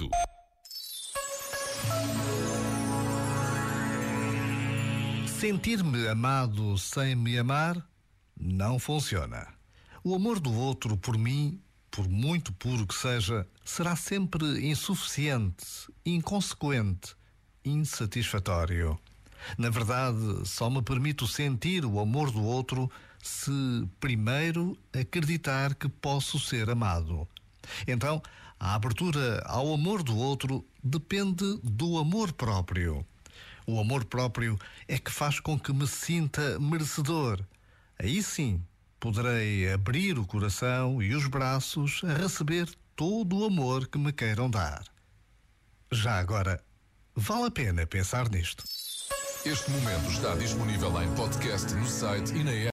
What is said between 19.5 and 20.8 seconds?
Na verdade, só